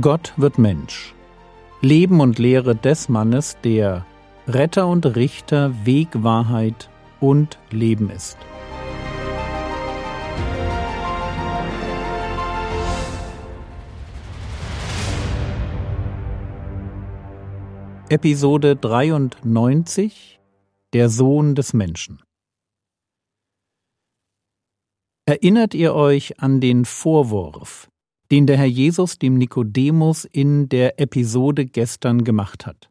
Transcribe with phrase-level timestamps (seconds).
[0.00, 1.14] Gott wird Mensch.
[1.80, 4.06] Leben und Lehre des Mannes, der
[4.48, 6.88] Retter und Richter, Weg, Wahrheit
[7.20, 8.38] und Leben ist.
[18.08, 20.40] Episode 93
[20.92, 22.22] Der Sohn des Menschen
[25.26, 27.88] Erinnert ihr euch an den Vorwurf,
[28.30, 32.90] den der Herr Jesus dem Nikodemus in der Episode gestern gemacht hat?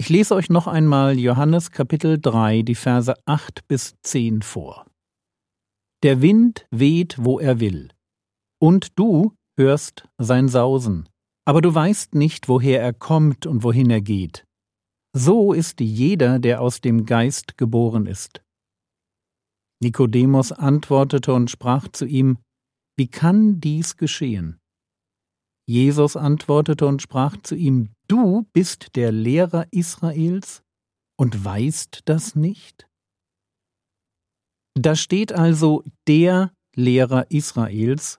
[0.00, 4.86] Ich lese euch noch einmal Johannes Kapitel 3, die Verse 8 bis 10 vor.
[6.04, 7.88] Der Wind weht, wo er will,
[8.60, 11.08] und du hörst sein Sausen,
[11.44, 14.44] aber du weißt nicht, woher er kommt und wohin er geht.
[15.16, 18.42] So ist jeder, der aus dem Geist geboren ist.
[19.82, 22.38] Nikodemus antwortete und sprach zu ihm,
[22.98, 24.58] Wie kann dies geschehen?
[25.68, 30.64] Jesus antwortete und sprach zu ihm, Du bist der Lehrer Israels
[31.16, 32.88] und weißt das nicht?
[34.74, 38.18] Da steht also der Lehrer Israels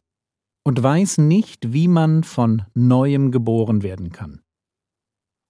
[0.64, 4.42] und weiß nicht, wie man von neuem geboren werden kann.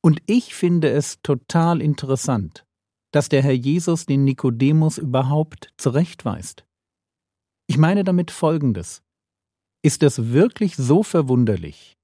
[0.01, 2.65] Und ich finde es total interessant,
[3.11, 6.65] dass der Herr Jesus den Nikodemus überhaupt zurechtweist.
[7.67, 9.03] Ich meine damit Folgendes.
[9.81, 11.97] Ist es wirklich so verwunderlich,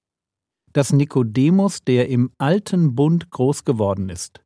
[0.72, 4.42] dass Nikodemus, der im alten Bund groß geworden ist,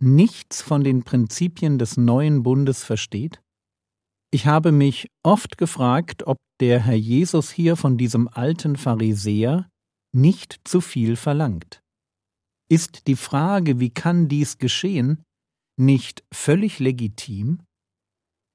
[0.00, 3.42] nichts von den Prinzipien des neuen Bundes versteht?
[4.32, 9.68] Ich habe mich oft gefragt, ob der Herr Jesus hier von diesem alten Pharisäer
[10.14, 11.82] nicht zu viel verlangt.
[12.70, 15.22] Ist die Frage, wie kann dies geschehen,
[15.78, 17.60] nicht völlig legitim?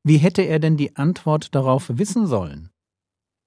[0.03, 2.71] Wie hätte er denn die Antwort darauf wissen sollen?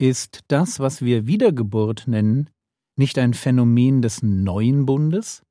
[0.00, 2.48] Ist das, was wir Wiedergeburt nennen,
[2.96, 5.42] nicht ein Phänomen des neuen Bundes?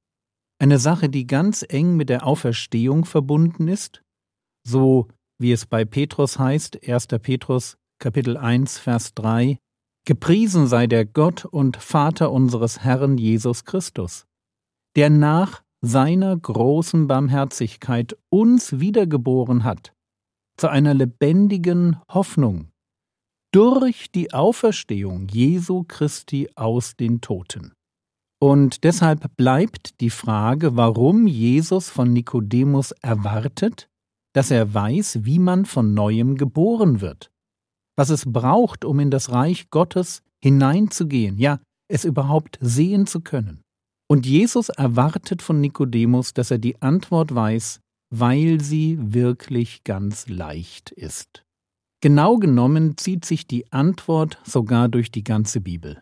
[0.57, 4.01] Eine Sache, die ganz eng mit der Auferstehung verbunden ist?
[4.67, 5.07] So
[5.37, 7.07] wie es bei Petrus heißt, 1.
[7.21, 9.59] Petrus Kapitel 1 Vers 3,
[10.07, 14.25] Gepriesen sei der Gott und Vater unseres Herrn Jesus Christus,
[14.95, 19.93] der nach seiner großen Barmherzigkeit uns wiedergeboren hat,
[20.57, 22.68] zu einer lebendigen Hoffnung
[23.51, 27.73] durch die Auferstehung Jesu Christi aus den Toten.
[28.41, 33.89] Und deshalb bleibt die Frage, warum Jesus von Nikodemus erwartet,
[34.33, 37.31] dass er weiß, wie man von neuem geboren wird,
[37.97, 43.61] was es braucht, um in das Reich Gottes hineinzugehen, ja, es überhaupt sehen zu können.
[44.07, 47.81] Und Jesus erwartet von Nikodemus, dass er die Antwort weiß,
[48.11, 51.43] weil sie wirklich ganz leicht ist.
[52.01, 56.01] Genau genommen zieht sich die Antwort sogar durch die ganze Bibel.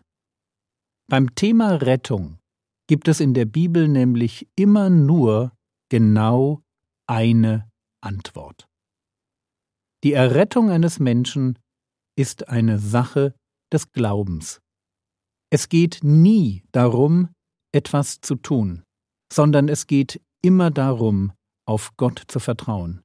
[1.09, 2.37] Beim Thema Rettung
[2.87, 5.53] gibt es in der Bibel nämlich immer nur
[5.89, 6.61] genau
[7.07, 7.69] eine
[8.01, 8.67] Antwort.
[10.03, 11.57] Die Errettung eines Menschen
[12.17, 13.33] ist eine Sache
[13.73, 14.59] des Glaubens.
[15.49, 17.29] Es geht nie darum,
[17.73, 18.83] etwas zu tun,
[19.31, 21.31] sondern es geht immer darum,
[21.65, 23.01] auf Gott zu vertrauen,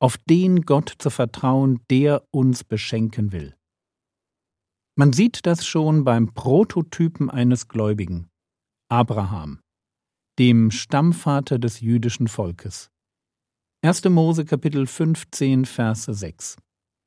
[0.00, 3.56] auf den Gott zu vertrauen, der uns beschenken will.
[4.98, 8.28] Man sieht das schon beim Prototypen eines Gläubigen,
[8.90, 9.60] Abraham,
[10.38, 12.90] dem Stammvater des jüdischen Volkes.
[13.82, 14.04] 1.
[14.06, 16.56] Mose Kapitel 15 Verse 6.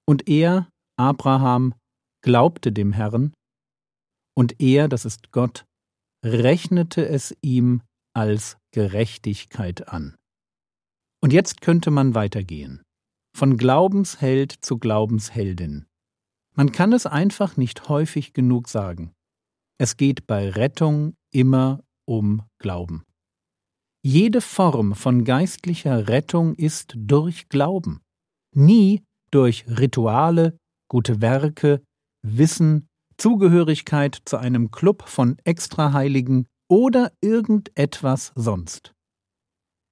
[0.07, 1.73] Und er, Abraham,
[2.23, 3.33] glaubte dem Herrn,
[4.38, 5.66] und er, das ist Gott,
[6.23, 7.81] rechnete es ihm
[8.16, 10.16] als Gerechtigkeit an.
[11.22, 12.81] Und jetzt könnte man weitergehen.
[13.35, 15.85] Von Glaubensheld zu Glaubensheldin.
[16.56, 19.13] Man kann es einfach nicht häufig genug sagen.
[19.78, 23.06] Es geht bei Rettung immer um Glauben.
[24.02, 28.01] Jede Form von geistlicher Rettung ist durch Glauben,
[28.56, 30.57] nie durch Rituale,
[30.89, 31.81] gute Werke,
[32.21, 32.88] Wissen
[33.18, 38.94] Zugehörigkeit zu einem Club von Extraheiligen oder irgendetwas sonst.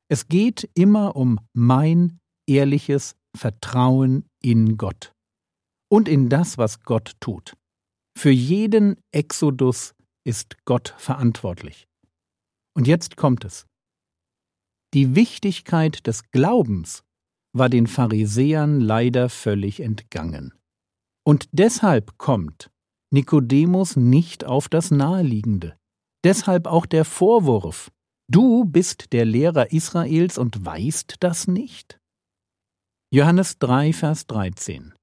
[0.09, 5.11] Es geht immer um mein ehrliches Vertrauen in Gott
[5.89, 7.55] und in das, was Gott tut.
[8.17, 9.93] Für jeden Exodus
[10.25, 11.87] ist Gott verantwortlich.
[12.75, 13.65] Und jetzt kommt es.
[14.93, 17.03] Die Wichtigkeit des Glaubens
[17.53, 20.53] war den Pharisäern leider völlig entgangen.
[21.25, 22.71] Und deshalb kommt,
[23.11, 25.77] Nikodemus nicht auf das Naheliegende.
[26.23, 27.91] Deshalb auch der Vorwurf,
[28.29, 31.99] du bist der Lehrer Israels und weißt das nicht?
[33.13, 34.93] Johannes 3, Vers 13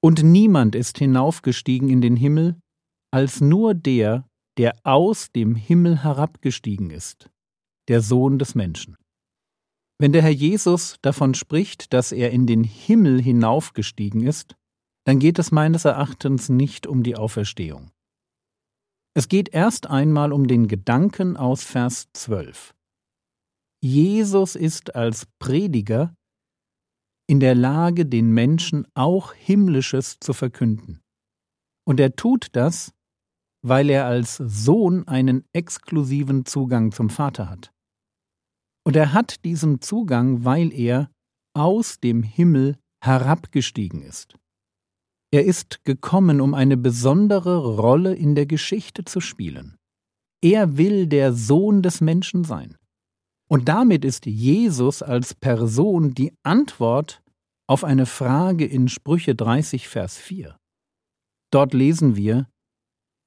[0.00, 2.56] Und niemand ist hinaufgestiegen in den Himmel,
[3.10, 4.28] als nur der,
[4.58, 7.30] der aus dem Himmel herabgestiegen ist,
[7.88, 8.96] der Sohn des Menschen.
[10.00, 14.54] Wenn der Herr Jesus davon spricht, dass er in den Himmel hinaufgestiegen ist,
[15.04, 17.90] dann geht es meines Erachtens nicht um die Auferstehung.
[19.18, 22.72] Es geht erst einmal um den Gedanken aus Vers 12.
[23.82, 26.14] Jesus ist als Prediger
[27.28, 31.00] in der Lage, den Menschen auch Himmlisches zu verkünden.
[31.84, 32.92] Und er tut das,
[33.66, 37.72] weil er als Sohn einen exklusiven Zugang zum Vater hat.
[38.86, 41.10] Und er hat diesen Zugang, weil er
[41.56, 44.38] aus dem Himmel herabgestiegen ist.
[45.30, 49.76] Er ist gekommen, um eine besondere Rolle in der Geschichte zu spielen.
[50.42, 52.76] Er will der Sohn des Menschen sein.
[53.48, 57.22] Und damit ist Jesus als Person die Antwort
[57.66, 60.56] auf eine Frage in Sprüche 30, Vers 4.
[61.50, 62.46] Dort lesen wir,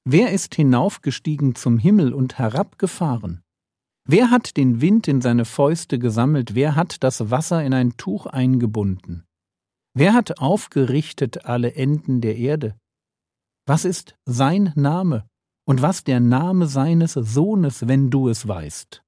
[0.03, 3.43] Wer ist hinaufgestiegen zum Himmel und herabgefahren?
[4.07, 6.55] Wer hat den Wind in seine Fäuste gesammelt?
[6.55, 9.25] Wer hat das Wasser in ein Tuch eingebunden?
[9.93, 12.77] Wer hat aufgerichtet alle Enden der Erde?
[13.67, 15.27] Was ist sein Name
[15.67, 19.03] und was der Name seines Sohnes, wenn du es weißt?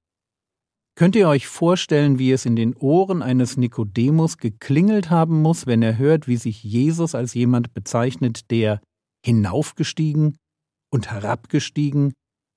[0.96, 5.82] Könnt ihr euch vorstellen, wie es in den Ohren eines Nikodemus geklingelt haben muss, wenn
[5.82, 8.80] er hört, wie sich Jesus als jemand bezeichnet, der
[9.24, 10.36] hinaufgestiegen
[10.92, 12.12] und herabgestiegen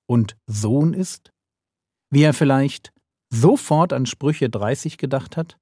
[0.08, 1.30] und Sohn ist?
[2.10, 2.92] Wie er vielleicht
[3.34, 5.58] sofort an Sprüche 30 gedacht hat?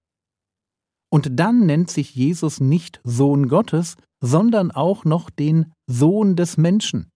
[1.10, 7.10] Und dann nennt sich Jesus nicht Sohn Gottes, sondern auch noch den Sohn des Menschen.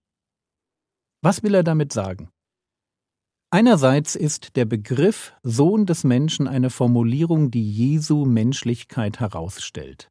[1.23, 2.31] Was will er damit sagen?
[3.53, 10.09] Einerseits ist der Begriff Sohn des Menschen eine Formulierung, die Jesu Menschlichkeit herausstellt.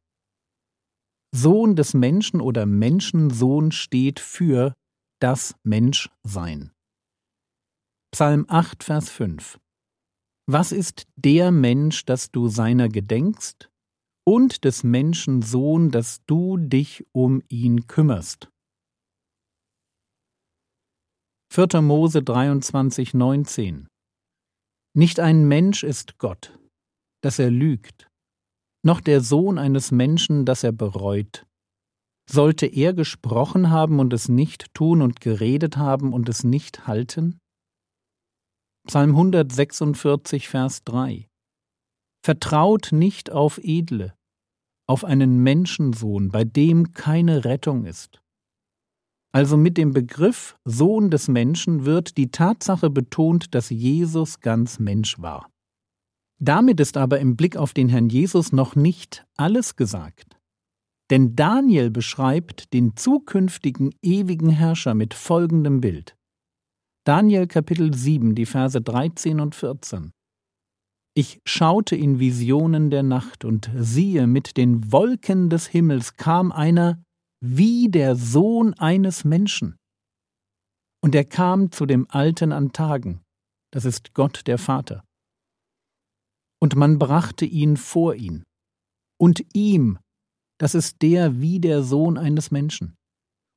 [1.34, 4.74] Sohn des Menschen oder Menschensohn steht für
[5.20, 6.72] das Menschsein.
[8.12, 9.58] Psalm 8, Vers 5
[10.52, 13.70] Was ist der Mensch, dass du seiner gedenkst,
[14.26, 18.50] und des Menschen Sohn, dass du dich um ihn kümmerst?
[21.52, 21.82] 4.
[21.82, 23.86] Mose 23, 19
[24.92, 26.58] Nicht ein Mensch ist Gott,
[27.22, 28.10] dass er lügt,
[28.84, 31.46] noch der Sohn eines Menschen, dass er bereut.
[32.28, 37.38] Sollte er gesprochen haben und es nicht tun und geredet haben und es nicht halten?
[38.86, 41.28] Psalm 146, Vers 3
[42.24, 44.14] Vertraut nicht auf Edle,
[44.86, 48.22] auf einen Menschensohn, bei dem keine Rettung ist.
[49.32, 55.20] Also mit dem Begriff Sohn des Menschen wird die Tatsache betont, dass Jesus ganz Mensch
[55.20, 55.50] war.
[56.40, 60.38] Damit ist aber im Blick auf den Herrn Jesus noch nicht alles gesagt.
[61.10, 66.16] Denn Daniel beschreibt den zukünftigen ewigen Herrscher mit folgendem Bild.
[67.06, 70.12] Daniel Kapitel 7, die Verse 13 und 14.
[71.16, 77.02] Ich schaute in Visionen der Nacht und siehe, mit den Wolken des Himmels kam einer
[77.42, 79.76] wie der Sohn eines Menschen.
[81.02, 83.22] Und er kam zu dem Alten an Tagen,
[83.72, 85.02] das ist Gott der Vater.
[86.62, 88.44] Und man brachte ihn vor ihn.
[89.18, 89.98] Und ihm,
[90.58, 92.96] das ist der wie der Sohn eines Menschen.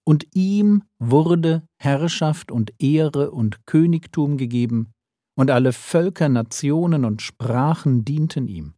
[0.05, 4.91] Und ihm wurde Herrschaft und Ehre und Königtum gegeben,
[5.35, 8.75] und alle Völker, Nationen und Sprachen dienten ihm.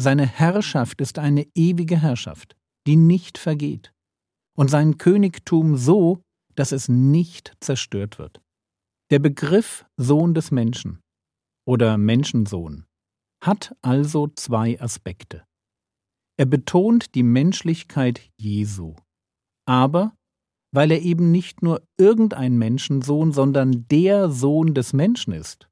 [0.00, 2.56] Seine Herrschaft ist eine ewige Herrschaft,
[2.86, 3.92] die nicht vergeht,
[4.56, 6.22] und sein Königtum so,
[6.54, 8.40] dass es nicht zerstört wird.
[9.10, 11.00] Der Begriff Sohn des Menschen
[11.66, 12.86] oder Menschensohn
[13.42, 15.44] hat also zwei Aspekte.
[16.38, 18.96] Er betont die Menschlichkeit Jesu,
[19.66, 20.16] aber
[20.72, 25.68] weil er eben nicht nur irgendein Menschensohn, sondern der Sohn des Menschen ist,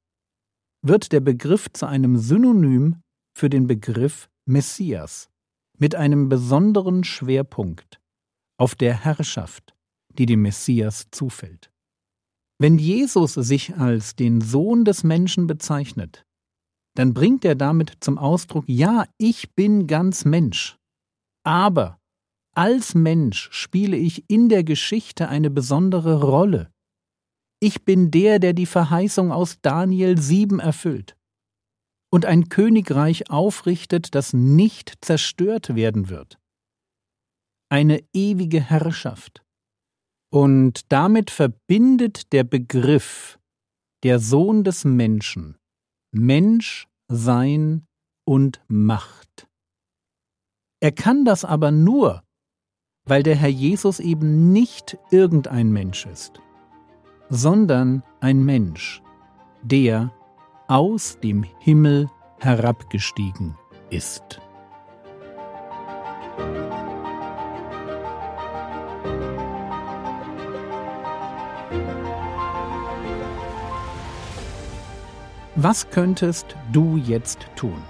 [0.81, 3.01] wird der Begriff zu einem Synonym
[3.35, 5.29] für den Begriff Messias
[5.77, 8.01] mit einem besonderen Schwerpunkt
[8.57, 9.73] auf der Herrschaft,
[10.13, 11.71] die dem Messias zufällt.
[12.61, 16.25] Wenn Jesus sich als den Sohn des Menschen bezeichnet,
[16.95, 20.77] dann bringt er damit zum Ausdruck, ja, ich bin ganz Mensch,
[21.45, 21.98] aber
[22.55, 26.71] als Mensch spiele ich in der Geschichte eine besondere Rolle.
[27.61, 31.15] Ich bin der, der die Verheißung aus Daniel 7 erfüllt
[32.11, 36.39] und ein Königreich aufrichtet, das nicht zerstört werden wird
[37.69, 39.43] eine ewige Herrschaft.
[40.31, 43.39] Und damit verbindet der Begriff
[44.03, 45.57] der Sohn des Menschen
[46.11, 47.85] Mensch, Sein
[48.27, 49.47] und Macht.
[50.81, 52.23] Er kann das aber nur,
[53.09, 56.39] weil der Herr Jesus eben nicht irgendein Mensch ist.
[57.31, 59.03] sondern ein Mensch,
[59.61, 60.11] der
[60.67, 62.07] aus dem Himmel
[62.39, 63.55] herabgestiegen
[63.91, 64.41] ist.
[75.55, 77.83] Was könntest du jetzt tun?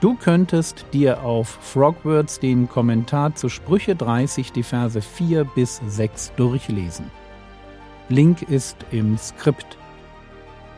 [0.00, 6.34] Du könntest dir auf Frogwords den Kommentar zu Sprüche 30, die Verse 4 bis 6
[6.36, 7.10] durchlesen.
[8.08, 9.76] Link ist im Skript.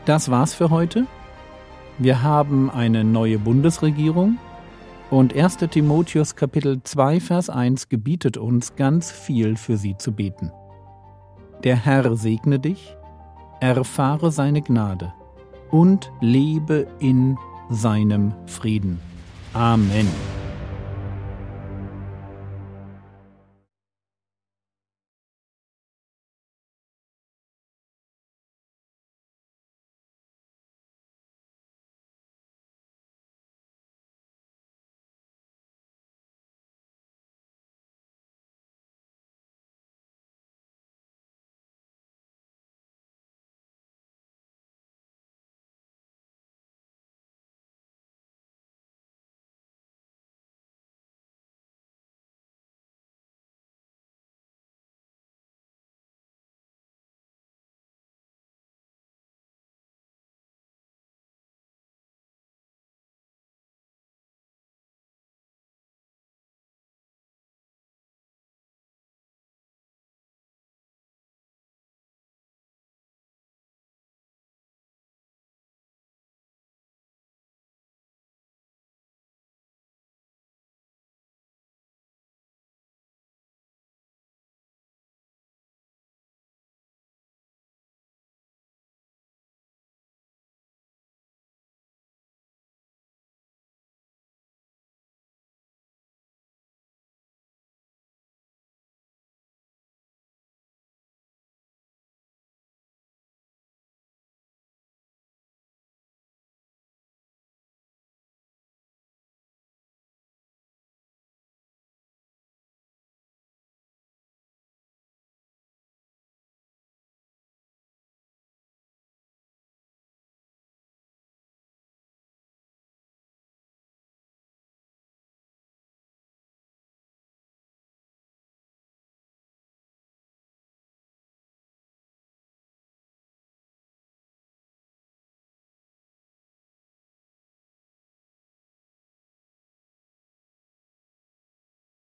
[0.05, 1.05] Das war's für heute.
[1.99, 4.39] Wir haben eine neue Bundesregierung
[5.11, 5.57] und 1.
[5.69, 10.51] Timotheus Kapitel 2 Vers 1 gebietet uns ganz viel für sie zu beten.
[11.63, 12.97] Der Herr segne dich,
[13.59, 15.13] erfahre seine Gnade
[15.69, 17.37] und lebe in
[17.69, 19.10] seinem Frieden.
[19.53, 20.07] Amen.